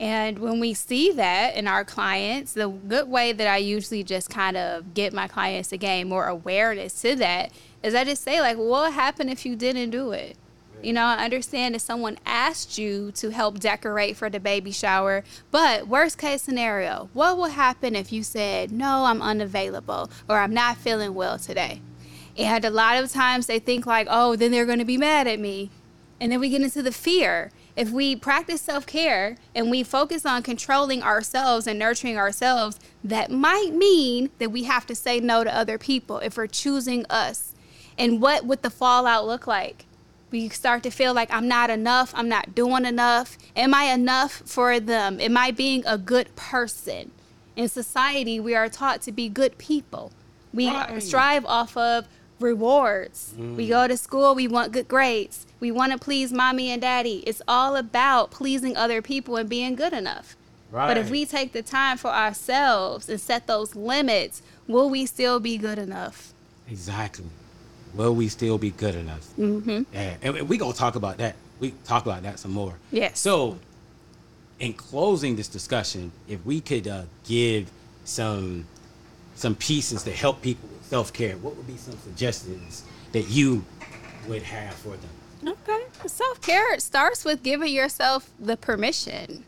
And 0.00 0.40
when 0.40 0.58
we 0.58 0.74
see 0.74 1.12
that 1.12 1.54
in 1.54 1.68
our 1.68 1.84
clients, 1.84 2.52
the 2.52 2.68
good 2.68 3.08
way 3.08 3.32
that 3.32 3.46
I 3.46 3.58
usually 3.58 4.02
just 4.02 4.28
kind 4.28 4.56
of 4.56 4.94
get 4.94 5.12
my 5.12 5.28
clients 5.28 5.68
to 5.68 5.78
gain 5.78 6.08
more 6.08 6.26
awareness 6.26 7.00
to 7.02 7.14
that 7.16 7.52
is 7.82 7.94
I 7.94 8.04
just 8.04 8.22
say, 8.22 8.40
like, 8.40 8.56
what 8.56 8.84
would 8.84 8.92
happen 8.92 9.28
if 9.28 9.46
you 9.46 9.54
didn't 9.54 9.90
do 9.90 10.10
it? 10.10 10.36
You 10.82 10.92
know, 10.92 11.04
I 11.04 11.24
understand 11.24 11.74
if 11.74 11.80
someone 11.80 12.18
asked 12.26 12.76
you 12.76 13.10
to 13.12 13.30
help 13.30 13.58
decorate 13.58 14.16
for 14.16 14.28
the 14.28 14.40
baby 14.40 14.70
shower, 14.70 15.24
but 15.50 15.88
worst 15.88 16.18
case 16.18 16.42
scenario, 16.42 17.08
what 17.14 17.38
would 17.38 17.52
happen 17.52 17.96
if 17.96 18.12
you 18.12 18.22
said, 18.22 18.70
no, 18.70 19.04
I'm 19.04 19.22
unavailable 19.22 20.10
or 20.28 20.38
I'm 20.38 20.52
not 20.52 20.76
feeling 20.76 21.14
well 21.14 21.38
today? 21.38 21.80
And 22.36 22.64
a 22.64 22.70
lot 22.70 23.02
of 23.02 23.12
times 23.12 23.46
they 23.46 23.58
think, 23.58 23.86
like, 23.86 24.06
oh, 24.10 24.36
then 24.36 24.50
they're 24.50 24.66
going 24.66 24.78
to 24.80 24.84
be 24.84 24.98
mad 24.98 25.26
at 25.26 25.38
me. 25.38 25.70
And 26.20 26.32
then 26.32 26.40
we 26.40 26.48
get 26.48 26.62
into 26.62 26.82
the 26.82 26.92
fear 26.92 27.50
if 27.76 27.90
we 27.90 28.14
practice 28.14 28.62
self 28.62 28.86
care 28.86 29.36
and 29.54 29.70
we 29.70 29.82
focus 29.82 30.24
on 30.24 30.42
controlling 30.42 31.02
ourselves 31.02 31.66
and 31.66 31.78
nurturing 31.78 32.16
ourselves, 32.16 32.78
that 33.02 33.30
might 33.30 33.72
mean 33.74 34.30
that 34.38 34.52
we 34.52 34.64
have 34.64 34.86
to 34.86 34.94
say 34.94 35.20
no 35.20 35.44
to 35.44 35.54
other 35.54 35.78
people 35.78 36.18
if 36.18 36.36
we're 36.36 36.46
choosing 36.46 37.04
us. 37.10 37.52
And 37.98 38.20
what 38.20 38.44
would 38.44 38.62
the 38.62 38.70
fallout 38.70 39.26
look 39.26 39.46
like? 39.46 39.86
We 40.30 40.48
start 40.48 40.82
to 40.84 40.90
feel 40.90 41.14
like 41.14 41.32
I'm 41.32 41.48
not 41.48 41.70
enough, 41.70 42.12
I'm 42.14 42.28
not 42.28 42.54
doing 42.54 42.84
enough. 42.84 43.38
Am 43.56 43.74
I 43.74 43.84
enough 43.84 44.42
for 44.44 44.80
them? 44.80 45.20
Am 45.20 45.36
I 45.36 45.50
being 45.50 45.84
a 45.86 45.98
good 45.98 46.34
person? 46.36 47.12
In 47.56 47.68
society, 47.68 48.40
we 48.40 48.54
are 48.54 48.68
taught 48.68 49.00
to 49.02 49.12
be 49.12 49.28
good 49.28 49.58
people. 49.58 50.12
We 50.52 50.68
right. 50.68 51.02
strive 51.02 51.44
off 51.46 51.76
of 51.76 52.08
rewards. 52.40 53.34
Mm. 53.36 53.56
We 53.56 53.68
go 53.68 53.86
to 53.88 53.96
school, 53.96 54.34
we 54.34 54.48
want 54.48 54.72
good 54.72 54.88
grades. 54.88 55.46
We 55.60 55.70
want 55.70 55.92
to 55.92 55.98
please 55.98 56.32
mommy 56.32 56.70
and 56.70 56.82
daddy. 56.82 57.22
It's 57.26 57.42
all 57.48 57.76
about 57.76 58.30
pleasing 58.30 58.76
other 58.76 59.00
people 59.00 59.36
and 59.36 59.48
being 59.48 59.74
good 59.74 59.92
enough. 59.92 60.36
Right. 60.70 60.88
But 60.88 60.98
if 60.98 61.10
we 61.10 61.24
take 61.24 61.52
the 61.52 61.62
time 61.62 61.98
for 61.98 62.10
ourselves 62.10 63.08
and 63.08 63.20
set 63.20 63.46
those 63.46 63.76
limits, 63.76 64.42
will 64.66 64.90
we 64.90 65.06
still 65.06 65.38
be 65.38 65.56
good 65.56 65.78
enough? 65.78 66.32
Exactly. 66.68 67.26
Will 67.94 68.14
we 68.14 68.28
still 68.28 68.58
be 68.58 68.70
good 68.70 68.96
enough? 68.96 69.26
Mm-hmm. 69.38 69.82
Yeah. 69.92 70.16
And 70.20 70.48
we 70.48 70.58
gonna 70.58 70.72
talk 70.72 70.96
about 70.96 71.18
that. 71.18 71.36
We 71.60 71.72
talk 71.84 72.04
about 72.04 72.24
that 72.24 72.40
some 72.40 72.50
more. 72.50 72.74
Yes. 72.90 73.20
So, 73.20 73.56
in 74.58 74.72
closing 74.72 75.36
this 75.36 75.46
discussion, 75.46 76.10
if 76.28 76.44
we 76.44 76.60
could 76.60 76.88
uh, 76.88 77.02
give 77.24 77.70
some 78.04 78.66
some 79.34 79.54
pieces 79.54 80.02
to 80.04 80.12
help 80.12 80.42
people 80.42 80.68
with 80.68 80.84
self 80.84 81.12
care, 81.12 81.36
what 81.38 81.56
would 81.56 81.66
be 81.66 81.76
some 81.76 81.96
suggestions 81.98 82.84
that 83.12 83.28
you 83.28 83.64
would 84.28 84.42
have 84.42 84.74
for 84.74 84.96
them? 84.96 85.10
Okay. 85.46 85.84
Self 86.06 86.40
care 86.40 86.78
starts 86.78 87.24
with 87.24 87.42
giving 87.42 87.72
yourself 87.72 88.30
the 88.38 88.56
permission, 88.56 89.44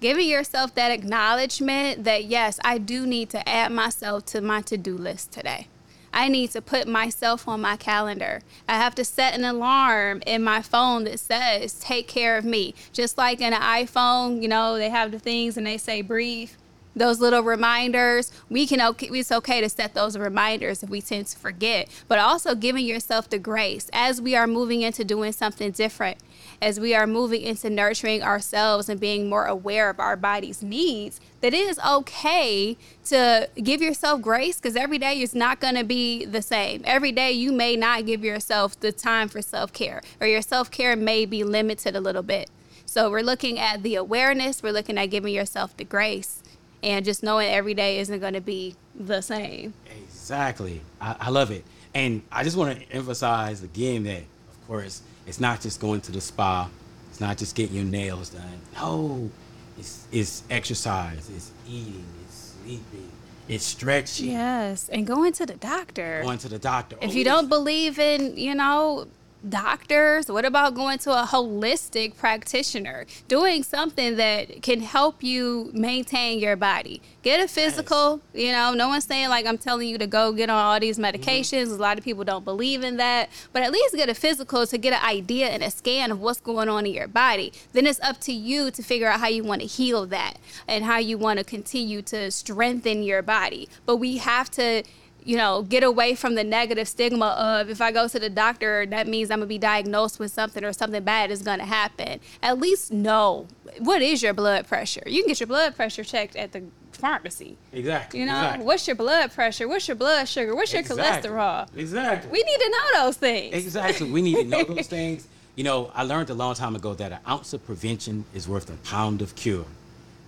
giving 0.00 0.28
yourself 0.28 0.74
that 0.74 0.92
acknowledgement 0.92 2.04
that, 2.04 2.24
yes, 2.24 2.60
I 2.64 2.78
do 2.78 3.06
need 3.06 3.30
to 3.30 3.48
add 3.48 3.72
myself 3.72 4.26
to 4.26 4.40
my 4.40 4.60
to 4.62 4.76
do 4.76 4.96
list 4.96 5.32
today. 5.32 5.68
I 6.12 6.28
need 6.28 6.52
to 6.52 6.62
put 6.62 6.86
myself 6.86 7.48
on 7.48 7.60
my 7.60 7.76
calendar. 7.76 8.42
I 8.68 8.76
have 8.76 8.94
to 8.94 9.04
set 9.04 9.34
an 9.34 9.44
alarm 9.44 10.22
in 10.24 10.44
my 10.44 10.62
phone 10.62 11.02
that 11.04 11.18
says, 11.18 11.74
take 11.80 12.06
care 12.06 12.38
of 12.38 12.44
me. 12.44 12.76
Just 12.92 13.18
like 13.18 13.40
in 13.40 13.52
an 13.52 13.60
iPhone, 13.60 14.40
you 14.40 14.46
know, 14.46 14.76
they 14.76 14.90
have 14.90 15.10
the 15.10 15.18
things 15.18 15.56
and 15.56 15.66
they 15.66 15.76
say, 15.76 16.02
breathe 16.02 16.52
those 16.94 17.20
little 17.20 17.42
reminders. 17.42 18.30
We 18.48 18.66
can 18.66 18.80
okay 18.80 19.08
it's 19.08 19.32
okay 19.32 19.60
to 19.60 19.68
set 19.68 19.94
those 19.94 20.16
reminders 20.16 20.82
if 20.82 20.90
we 20.90 21.00
tend 21.00 21.26
to 21.28 21.38
forget 21.38 21.88
but 22.08 22.18
also 22.18 22.54
giving 22.54 22.84
yourself 22.84 23.28
the 23.28 23.38
grace 23.38 23.88
as 23.92 24.20
we 24.20 24.36
are 24.36 24.46
moving 24.46 24.82
into 24.82 25.04
doing 25.04 25.32
something 25.32 25.70
different 25.70 26.18
as 26.60 26.78
we 26.78 26.94
are 26.94 27.06
moving 27.06 27.42
into 27.42 27.70
nurturing 27.70 28.22
ourselves 28.22 28.88
and 28.88 29.00
being 29.00 29.28
more 29.28 29.46
aware 29.46 29.90
of 29.90 29.98
our 29.98 30.16
body's 30.16 30.62
needs 30.62 31.20
that 31.40 31.52
it 31.52 31.60
is 31.60 31.78
okay 31.86 32.76
to 33.04 33.48
give 33.62 33.82
yourself 33.82 34.20
grace 34.22 34.56
because 34.56 34.76
every 34.76 34.98
day 34.98 35.20
is 35.20 35.34
not 35.34 35.60
going 35.60 35.74
to 35.74 35.84
be 35.84 36.24
the 36.24 36.40
same. 36.40 36.80
Every 36.84 37.12
day 37.12 37.32
you 37.32 37.52
may 37.52 37.76
not 37.76 38.06
give 38.06 38.24
yourself 38.24 38.78
the 38.80 38.92
time 38.92 39.28
for 39.28 39.42
self-care 39.42 40.00
or 40.20 40.26
your 40.26 40.40
self-care 40.40 40.96
may 40.96 41.26
be 41.26 41.44
limited 41.44 41.94
a 41.94 42.00
little 42.00 42.22
bit. 42.22 42.48
So 42.86 43.10
we're 43.10 43.22
looking 43.22 43.58
at 43.58 43.82
the 43.82 43.94
awareness 43.96 44.62
we're 44.62 44.72
looking 44.72 44.98
at 44.98 45.06
giving 45.06 45.34
yourself 45.34 45.76
the 45.76 45.84
grace 45.84 46.42
and 46.84 47.04
just 47.04 47.22
knowing 47.22 47.48
every 47.48 47.74
day 47.74 47.98
isn't 47.98 48.20
going 48.20 48.34
to 48.34 48.40
be 48.40 48.76
the 48.94 49.20
same. 49.20 49.72
Exactly. 50.04 50.82
I, 51.00 51.16
I 51.18 51.30
love 51.30 51.50
it. 51.50 51.64
And 51.94 52.22
I 52.30 52.44
just 52.44 52.56
want 52.56 52.78
to 52.78 52.92
emphasize 52.92 53.62
again 53.62 54.04
that, 54.04 54.20
of 54.20 54.66
course, 54.68 55.02
it's 55.26 55.40
not 55.40 55.60
just 55.60 55.80
going 55.80 56.02
to 56.02 56.12
the 56.12 56.20
spa, 56.20 56.68
it's 57.10 57.20
not 57.20 57.38
just 57.38 57.54
getting 57.54 57.76
your 57.76 57.84
nails 57.84 58.30
done. 58.30 58.60
No, 58.74 59.30
it's, 59.78 60.06
it's 60.12 60.42
exercise, 60.50 61.30
it's 61.34 61.50
eating, 61.66 62.04
it's 62.26 62.54
sleeping, 62.62 63.10
it's 63.48 63.64
stretching. 63.64 64.30
Yes, 64.30 64.88
and 64.90 65.06
going 65.06 65.32
to 65.34 65.46
the 65.46 65.54
doctor. 65.54 66.20
Going 66.22 66.38
to 66.38 66.48
the 66.48 66.58
doctor. 66.58 66.96
If 67.00 67.10
oh, 67.10 67.14
you 67.14 67.24
don't 67.24 67.48
believe 67.48 67.98
in, 67.98 68.36
you 68.36 68.54
know, 68.54 69.06
doctors? 69.48 70.28
What 70.28 70.44
about 70.44 70.74
going 70.74 70.98
to 70.98 71.12
a 71.12 71.24
holistic 71.26 72.16
practitioner? 72.16 73.06
Doing 73.28 73.62
something 73.62 74.16
that 74.16 74.62
can 74.62 74.80
help 74.80 75.22
you 75.22 75.70
maintain 75.72 76.38
your 76.38 76.56
body. 76.56 77.02
Get 77.22 77.40
a 77.40 77.48
physical, 77.48 78.20
you 78.32 78.52
know, 78.52 78.74
no 78.74 78.88
one's 78.88 79.04
saying 79.04 79.28
like 79.28 79.46
I'm 79.46 79.58
telling 79.58 79.88
you 79.88 79.98
to 79.98 80.06
go 80.06 80.32
get 80.32 80.50
on 80.50 80.56
all 80.56 80.80
these 80.80 80.98
mm-hmm. 80.98 81.16
medications. 81.16 81.66
Mm-hmm. 81.66 81.80
A 81.80 81.82
lot 81.82 81.98
of 81.98 82.04
people 82.04 82.24
don't 82.24 82.44
believe 82.44 82.82
in 82.82 82.96
that, 82.98 83.30
but 83.52 83.62
at 83.62 83.72
least 83.72 83.94
get 83.94 84.08
a 84.08 84.14
physical 84.14 84.66
to 84.66 84.78
get 84.78 84.92
an 84.92 85.04
idea 85.04 85.48
and 85.48 85.62
a 85.62 85.70
scan 85.70 86.10
of 86.10 86.20
what's 86.20 86.40
going 86.40 86.68
on 86.68 86.86
in 86.86 86.92
your 86.92 87.08
body. 87.08 87.52
Then 87.72 87.86
it's 87.86 88.00
up 88.00 88.20
to 88.22 88.32
you 88.32 88.70
to 88.70 88.82
figure 88.82 89.08
out 89.08 89.20
how 89.20 89.28
you 89.28 89.44
want 89.44 89.60
to 89.60 89.66
heal 89.66 90.06
that 90.06 90.38
and 90.68 90.84
how 90.84 90.98
you 90.98 91.18
want 91.18 91.38
to 91.38 91.44
continue 91.44 92.02
to 92.02 92.30
strengthen 92.30 93.02
your 93.02 93.22
body. 93.22 93.68
But 93.86 93.96
we 93.96 94.18
have 94.18 94.50
to 94.52 94.82
you 95.24 95.36
know, 95.36 95.62
get 95.62 95.82
away 95.82 96.14
from 96.14 96.34
the 96.34 96.44
negative 96.44 96.86
stigma 96.86 97.28
of 97.28 97.70
if 97.70 97.80
I 97.80 97.92
go 97.92 98.06
to 98.08 98.18
the 98.18 98.30
doctor, 98.30 98.86
that 98.86 99.06
means 99.06 99.30
I'm 99.30 99.38
gonna 99.38 99.46
be 99.46 99.58
diagnosed 99.58 100.18
with 100.18 100.32
something 100.32 100.62
or 100.62 100.72
something 100.72 101.02
bad 101.02 101.30
is 101.30 101.42
gonna 101.42 101.64
happen. 101.64 102.20
At 102.42 102.58
least 102.58 102.92
know 102.92 103.46
what 103.78 104.02
is 104.02 104.22
your 104.22 104.34
blood 104.34 104.66
pressure. 104.66 105.02
You 105.06 105.22
can 105.22 105.28
get 105.28 105.40
your 105.40 105.46
blood 105.46 105.74
pressure 105.74 106.04
checked 106.04 106.36
at 106.36 106.52
the 106.52 106.64
pharmacy. 106.92 107.56
Exactly. 107.72 108.20
You 108.20 108.26
know, 108.26 108.36
exactly. 108.36 108.66
what's 108.66 108.86
your 108.86 108.96
blood 108.96 109.32
pressure? 109.32 109.66
What's 109.66 109.88
your 109.88 109.96
blood 109.96 110.28
sugar? 110.28 110.54
What's 110.54 110.72
your 110.72 110.80
exactly. 110.80 111.30
cholesterol? 111.30 111.76
Exactly. 111.76 112.30
We 112.30 112.42
need 112.42 112.58
to 112.58 112.70
know 112.70 113.04
those 113.04 113.16
things. 113.16 113.54
Exactly. 113.54 114.10
We 114.10 114.22
need 114.22 114.36
to 114.36 114.44
know 114.44 114.64
those 114.64 114.86
things. 114.98 115.26
You 115.56 115.64
know, 115.64 115.90
I 115.94 116.02
learned 116.02 116.30
a 116.30 116.34
long 116.34 116.54
time 116.54 116.74
ago 116.76 116.94
that 116.94 117.12
an 117.12 117.18
ounce 117.28 117.52
of 117.52 117.64
prevention 117.64 118.24
is 118.34 118.48
worth 118.48 118.68
a 118.70 118.76
pound 118.88 119.22
of 119.22 119.34
cure. 119.36 119.66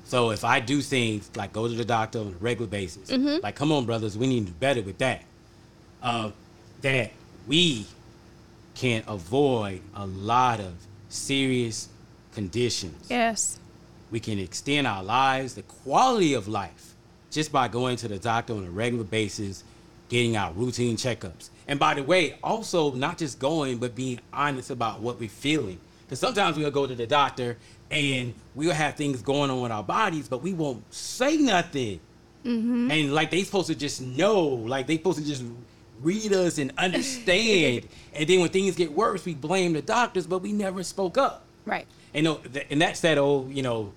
So 0.06 0.30
if 0.30 0.44
I 0.44 0.60
do 0.60 0.80
things 0.82 1.30
like 1.34 1.52
go 1.52 1.66
to 1.66 1.74
the 1.74 1.84
doctor 1.84 2.20
on 2.20 2.28
a 2.28 2.30
regular 2.38 2.68
basis, 2.68 3.10
mm-hmm. 3.10 3.42
like 3.42 3.56
come 3.56 3.72
on, 3.72 3.86
brothers, 3.86 4.16
we 4.16 4.28
need 4.28 4.46
to 4.46 4.52
do 4.52 4.58
better 4.58 4.82
with 4.82 4.98
that. 4.98 5.22
Uh, 6.02 6.30
that 6.82 7.10
we 7.48 7.86
can 8.74 9.02
avoid 9.08 9.80
a 9.96 10.06
lot 10.06 10.60
of 10.60 10.74
serious 11.08 11.88
conditions. 12.32 13.06
Yes. 13.10 13.58
We 14.12 14.20
can 14.20 14.38
extend 14.38 14.86
our 14.86 15.02
lives, 15.02 15.54
the 15.54 15.62
quality 15.62 16.34
of 16.34 16.46
life, 16.46 16.94
just 17.32 17.50
by 17.50 17.66
going 17.66 17.96
to 17.96 18.08
the 18.08 18.18
doctor 18.18 18.52
on 18.52 18.64
a 18.64 18.70
regular 18.70 19.04
basis, 19.04 19.64
getting 20.08 20.36
our 20.36 20.52
routine 20.52 20.96
checkups. 20.96 21.50
And 21.66 21.80
by 21.80 21.94
the 21.94 22.04
way, 22.04 22.38
also 22.44 22.92
not 22.92 23.18
just 23.18 23.40
going, 23.40 23.78
but 23.78 23.96
being 23.96 24.20
honest 24.32 24.70
about 24.70 25.00
what 25.00 25.18
we're 25.18 25.28
feeling. 25.28 25.80
Because 26.06 26.20
sometimes 26.20 26.56
we'll 26.56 26.70
go 26.70 26.86
to 26.86 26.94
the 26.94 27.06
doctor 27.06 27.56
and 27.90 28.34
we'll 28.54 28.72
have 28.72 28.94
things 28.94 29.22
going 29.22 29.50
on 29.50 29.60
with 29.60 29.72
our 29.72 29.82
bodies, 29.82 30.28
but 30.28 30.42
we 30.42 30.52
won't 30.52 30.92
say 30.94 31.36
nothing. 31.36 32.00
Mm-hmm. 32.44 32.90
And 32.90 33.14
like 33.14 33.30
they 33.30 33.42
supposed 33.42 33.66
to 33.68 33.74
just 33.74 34.00
know, 34.00 34.44
like 34.44 34.86
they 34.86 34.96
supposed 34.96 35.18
to 35.18 35.24
just 35.24 35.44
read 36.00 36.32
us 36.32 36.58
and 36.58 36.72
understand. 36.78 37.88
and 38.14 38.28
then 38.28 38.40
when 38.40 38.50
things 38.50 38.76
get 38.76 38.92
worse, 38.92 39.24
we 39.24 39.34
blame 39.34 39.72
the 39.72 39.82
doctors, 39.82 40.26
but 40.26 40.38
we 40.38 40.52
never 40.52 40.82
spoke 40.82 41.18
up. 41.18 41.44
Right. 41.64 41.86
And 42.14 42.26
and 42.70 42.80
that's 42.80 43.00
that 43.00 43.18
old, 43.18 43.52
you 43.52 43.62
know, 43.62 43.92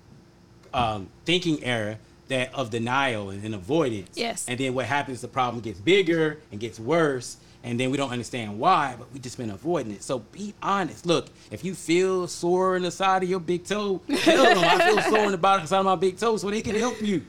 um, 0.74 1.08
thinking 1.24 1.62
error 1.62 1.98
that 2.28 2.54
of 2.54 2.70
denial 2.70 3.30
and, 3.30 3.44
and 3.44 3.54
avoidance. 3.54 4.16
Yes. 4.16 4.46
And 4.48 4.58
then 4.58 4.74
what 4.74 4.86
happens? 4.86 5.20
The 5.20 5.28
problem 5.28 5.60
gets 5.60 5.78
bigger 5.78 6.40
and 6.50 6.60
gets 6.60 6.80
worse, 6.80 7.36
and 7.62 7.78
then 7.78 7.90
we 7.90 7.96
don't 7.96 8.10
understand 8.10 8.58
why, 8.58 8.94
but 8.98 9.12
we 9.12 9.18
just 9.18 9.36
been 9.36 9.50
avoiding 9.50 9.92
it. 9.92 10.02
So 10.02 10.20
be 10.20 10.54
honest. 10.62 11.04
Look, 11.04 11.28
if 11.50 11.64
you 11.64 11.74
feel 11.74 12.26
sore 12.26 12.76
in 12.76 12.82
the 12.82 12.90
side 12.90 13.22
of 13.22 13.28
your 13.28 13.40
big 13.40 13.64
toe, 13.64 14.00
tell 14.08 14.44
them 14.44 14.58
I 14.58 14.84
feel 14.86 15.02
sore 15.02 15.24
in 15.24 15.32
the 15.32 15.38
bottom 15.38 15.66
side 15.66 15.80
of 15.80 15.84
my 15.84 15.96
big 15.96 16.18
toe, 16.18 16.36
so 16.36 16.50
they 16.50 16.62
can 16.62 16.74
help 16.74 17.00
you. 17.02 17.22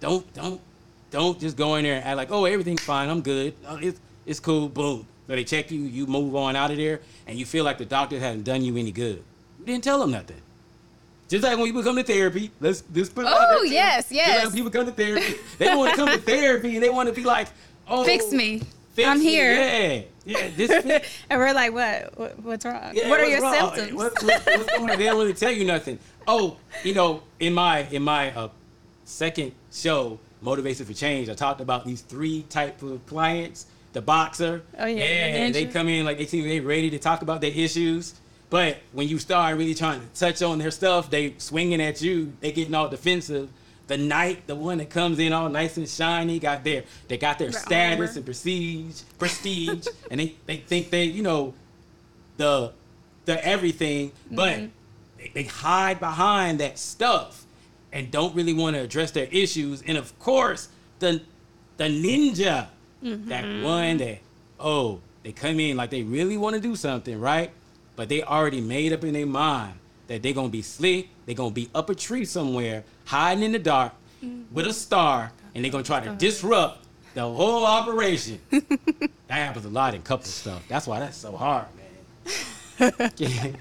Don't 0.00 0.32
don't 0.34 0.60
don't 1.10 1.38
just 1.38 1.56
go 1.56 1.74
in 1.76 1.84
there 1.84 1.96
and 1.96 2.04
act 2.04 2.16
like, 2.16 2.30
oh, 2.30 2.44
everything's 2.44 2.82
fine, 2.82 3.08
I'm 3.08 3.20
good, 3.20 3.54
oh, 3.66 3.78
it's 3.80 4.00
it's 4.26 4.40
cool. 4.40 4.68
Boom. 4.68 5.06
So 5.26 5.34
they 5.34 5.44
check 5.44 5.70
you, 5.70 5.80
you 5.80 6.06
move 6.06 6.34
on 6.34 6.56
out 6.56 6.70
of 6.70 6.78
there, 6.78 7.00
and 7.26 7.38
you 7.38 7.44
feel 7.44 7.64
like 7.64 7.76
the 7.76 7.84
doctor 7.84 8.18
hasn't 8.18 8.44
done 8.44 8.62
you 8.62 8.76
any 8.78 8.92
good. 8.92 9.22
You 9.60 9.66
didn't 9.66 9.84
tell 9.84 9.98
them 9.98 10.12
nothing. 10.12 10.40
Just 11.28 11.44
like 11.44 11.58
when 11.58 11.66
people 11.66 11.82
come 11.82 11.96
to 11.96 12.02
therapy, 12.02 12.50
let's 12.60 12.82
just 12.92 13.14
put. 13.14 13.26
Oh 13.28 13.62
yes, 13.62 14.10
yes. 14.10 14.28
Just 14.28 14.44
like 14.46 14.54
people 14.54 14.70
come 14.70 14.86
to 14.86 14.92
therapy, 14.92 15.34
they 15.58 15.74
want 15.74 15.90
to 15.90 15.96
come 15.96 16.08
to 16.08 16.18
therapy 16.18 16.74
and 16.74 16.82
they 16.82 16.88
want 16.88 17.08
to 17.10 17.14
be 17.14 17.24
like, 17.24 17.48
oh, 17.86 18.04
fix 18.04 18.32
me. 18.32 18.62
I'm 19.06 19.20
here. 19.20 19.52
Yeah, 19.52 20.02
yeah. 20.24 20.50
This 20.56 20.70
and 21.30 21.40
we're 21.40 21.52
like, 21.52 21.72
what? 21.72 22.18
what 22.18 22.38
what's 22.42 22.64
wrong? 22.64 22.92
Yeah, 22.94 23.08
what 23.08 23.20
are 23.20 23.26
your 23.26 23.42
wrong? 23.42 23.54
symptoms? 23.54 23.92
What, 23.92 24.22
what, 24.22 24.46
what's 24.46 24.76
going 24.76 24.90
on? 24.90 24.98
They 24.98 25.04
don't 25.04 25.18
really 25.18 25.34
tell 25.34 25.50
you 25.50 25.64
nothing. 25.64 25.98
Oh, 26.26 26.56
you 26.84 26.94
know, 26.94 27.22
in 27.40 27.54
my 27.54 27.80
in 27.90 28.02
my 28.02 28.32
uh, 28.34 28.48
second 29.04 29.52
show, 29.72 30.18
Motivation 30.40 30.86
for 30.86 30.94
Change, 30.94 31.28
I 31.28 31.34
talked 31.34 31.60
about 31.60 31.84
these 31.86 32.00
three 32.00 32.42
type 32.48 32.82
of 32.82 33.04
clients. 33.06 33.66
The 33.94 34.02
boxer. 34.02 34.62
Oh 34.78 34.86
yeah. 34.86 35.44
Yeah. 35.44 35.50
They 35.50 35.64
come 35.64 35.88
in 35.88 36.04
like 36.04 36.18
they 36.18 36.26
seem 36.26 36.44
they 36.44 36.60
ready 36.60 36.90
to 36.90 36.98
talk 36.98 37.22
about 37.22 37.40
their 37.40 37.52
issues. 37.52 38.14
But 38.50 38.78
when 38.92 39.08
you 39.08 39.18
start 39.18 39.56
really 39.56 39.74
trying 39.74 40.00
to 40.00 40.06
touch 40.18 40.42
on 40.42 40.58
their 40.58 40.70
stuff, 40.70 41.10
they 41.10 41.34
swinging 41.38 41.82
at 41.82 42.00
you. 42.00 42.32
They 42.40 42.52
getting 42.52 42.74
all 42.74 42.88
defensive 42.88 43.50
the 43.88 43.96
knight, 43.96 44.46
the 44.46 44.54
one 44.54 44.78
that 44.78 44.90
comes 44.90 45.18
in 45.18 45.32
all 45.32 45.48
nice 45.48 45.76
and 45.78 45.88
shiny, 45.88 46.38
got 46.38 46.62
their 46.62 46.84
they 47.08 47.16
got 47.16 47.38
their, 47.38 47.50
their 47.50 47.60
status 47.60 48.10
armor. 48.10 48.16
and 48.16 48.24
prestige, 48.24 49.02
prestige, 49.18 49.86
and 50.10 50.20
they, 50.20 50.34
they 50.46 50.58
think 50.58 50.90
they 50.90 51.04
you 51.04 51.22
know 51.22 51.54
the 52.36 52.72
the 53.24 53.44
everything, 53.44 54.12
but 54.30 54.56
mm-hmm. 54.56 54.66
they, 55.16 55.30
they 55.34 55.42
hide 55.44 55.98
behind 55.98 56.60
that 56.60 56.78
stuff 56.78 57.44
and 57.92 58.10
don't 58.10 58.34
really 58.34 58.52
want 58.52 58.76
to 58.76 58.82
address 58.82 59.10
their 59.10 59.28
issues. 59.32 59.82
And 59.82 59.96
of 59.96 60.16
course, 60.18 60.68
the 60.98 61.22
the 61.78 61.84
ninja, 61.84 62.68
mm-hmm. 63.02 63.28
that 63.28 63.64
one 63.64 63.96
that 63.98 64.18
oh 64.60 65.00
they 65.22 65.32
come 65.32 65.58
in 65.60 65.78
like 65.78 65.90
they 65.90 66.02
really 66.02 66.36
want 66.36 66.54
to 66.54 66.60
do 66.60 66.76
something 66.76 67.18
right, 67.18 67.50
but 67.96 68.10
they 68.10 68.22
already 68.22 68.60
made 68.60 68.92
up 68.92 69.02
in 69.02 69.14
their 69.14 69.26
mind 69.26 69.74
that 70.08 70.22
they're 70.22 70.32
gonna 70.32 70.48
be 70.48 70.62
slick, 70.62 71.08
they're 71.24 71.34
gonna 71.34 71.50
be 71.50 71.70
up 71.74 71.88
a 71.88 71.94
tree 71.94 72.24
somewhere, 72.24 72.84
hiding 73.04 73.44
in 73.44 73.52
the 73.52 73.58
dark 73.58 73.92
mm-hmm. 74.22 74.52
with 74.52 74.66
a 74.66 74.72
star, 74.72 75.32
and 75.54 75.64
they're 75.64 75.72
gonna 75.72 75.84
try 75.84 76.00
to 76.00 76.14
disrupt 76.16 76.84
the 77.14 77.22
whole 77.22 77.64
operation. 77.64 78.40
that 78.50 79.10
happens 79.28 79.64
a 79.64 79.70
lot 79.70 79.94
in 79.94 80.02
couple 80.02 80.26
stuff. 80.26 80.62
That's 80.68 80.86
why 80.86 80.98
that's 81.00 81.16
so 81.16 81.36
hard, 81.36 81.66
man. 81.76 82.92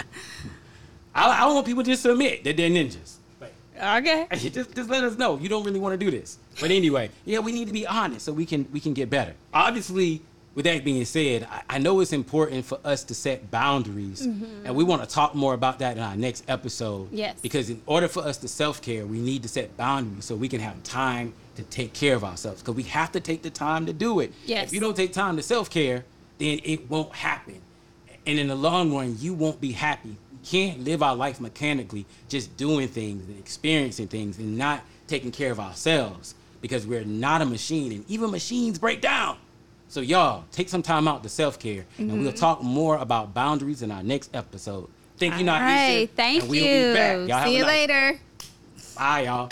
I, 1.15 1.43
I 1.43 1.45
want 1.47 1.65
people 1.65 1.83
just 1.83 2.03
to 2.03 2.11
admit 2.11 2.43
that 2.43 2.57
they're 2.57 2.69
ninjas. 2.69 3.15
Okay. 3.81 4.27
Just, 4.49 4.75
just 4.75 4.89
let 4.89 5.03
us 5.03 5.17
know. 5.17 5.37
You 5.37 5.49
don't 5.49 5.63
really 5.63 5.79
want 5.79 5.99
to 5.99 6.03
do 6.03 6.09
this. 6.09 6.39
But 6.59 6.71
anyway, 6.71 7.11
yeah, 7.25 7.39
we 7.39 7.51
need 7.51 7.67
to 7.67 7.73
be 7.73 7.85
honest 7.85 8.25
so 8.25 8.33
we 8.33 8.45
can 8.45 8.67
we 8.71 8.79
can 8.79 8.93
get 8.93 9.07
better. 9.09 9.35
Obviously, 9.53 10.23
with 10.57 10.65
that 10.65 10.83
being 10.83 11.05
said, 11.05 11.47
I, 11.51 11.75
I, 11.75 11.77
know 11.77 11.99
it's 11.99 12.13
important 12.13 12.65
for 12.65 12.79
us 12.83 13.03
to 13.03 13.13
set 13.13 13.51
boundaries, 13.51 14.25
mm-hmm. 14.25 14.65
and 14.65 14.75
we 14.75 14.83
want 14.83 15.03
to 15.03 15.07
talk 15.07 15.35
more 15.35 15.53
about 15.53 15.77
that 15.79 15.97
in 15.97 16.03
our 16.03 16.15
next 16.15 16.45
episode. 16.47 17.09
Yes. 17.11 17.39
Because 17.39 17.69
in 17.69 17.79
order 17.85 18.07
for 18.07 18.23
us 18.23 18.37
to 18.37 18.47
self 18.47 18.81
care, 18.81 19.05
we 19.05 19.19
need 19.19 19.43
to 19.43 19.49
set 19.49 19.77
boundaries 19.77 20.25
so 20.25 20.35
we 20.35 20.49
can 20.49 20.59
have 20.59 20.81
time 20.81 21.33
to 21.57 21.63
take 21.65 21.93
care 21.93 22.15
of 22.15 22.23
ourselves 22.23 22.63
because 22.63 22.73
we 22.73 22.81
have 22.83 23.11
to 23.11 23.19
take 23.19 23.43
the 23.43 23.51
time 23.51 23.85
to 23.85 23.93
do 23.93 24.19
it. 24.19 24.33
Yes. 24.47 24.69
If 24.69 24.73
you 24.73 24.79
don't 24.79 24.97
take 24.97 25.13
time 25.13 25.35
to 25.37 25.43
self 25.43 25.69
care, 25.69 26.03
then 26.39 26.59
it 26.63 26.89
won't 26.89 27.13
happen. 27.13 27.61
And 28.25 28.39
in 28.39 28.47
the 28.47 28.55
long 28.55 28.91
run, 28.91 29.15
you 29.19 29.35
won't 29.35 29.61
be 29.61 29.73
happy. 29.73 30.17
We 30.31 30.39
can't 30.43 30.83
live 30.83 31.03
our 31.03 31.15
life 31.15 31.39
mechanically, 31.39 32.07
just 32.29 32.57
doing 32.57 32.87
things 32.87 33.27
and 33.27 33.37
experiencing 33.37 34.07
things 34.07 34.39
and 34.39 34.57
not 34.57 34.81
taking 35.05 35.31
care 35.31 35.51
of 35.51 35.59
ourselves 35.59 36.33
because 36.61 36.87
we're 36.87 37.05
not 37.05 37.43
a 37.43 37.45
machine 37.45 37.91
and 37.91 38.09
even 38.09 38.31
machines 38.31 38.79
break 38.79 39.01
down. 39.01 39.37
So, 39.89 40.01
y'all, 40.01 40.43
take 40.51 40.69
some 40.69 40.81
time 40.83 41.07
out 41.07 41.23
to 41.23 41.29
self 41.29 41.59
care 41.59 41.85
and 41.97 42.11
we'll 42.11 42.31
Mm-hmm. 42.31 42.35
talk 42.37 42.61
more 42.61 42.97
about 42.97 43.33
boundaries 43.33 43.81
in 43.81 43.91
our 43.91 44.03
next 44.03 44.35
episode. 44.35 44.89
Thank 45.17 45.39
you, 45.39 45.47
All 45.49 45.55
Niesha. 45.57 45.59
right. 45.59 46.09
Thank 46.15 46.35
you. 46.35 46.41
and 46.41 46.49
we'll 46.51 46.59
you. 46.63 46.87
Be 46.89 46.93
back. 46.93 47.29
Y'all 47.29 47.43
See 47.45 47.55
you 47.57 47.63
nice- 47.63 47.67
later. 47.89 48.19
Bye, 48.97 49.21
y'all. 49.21 49.49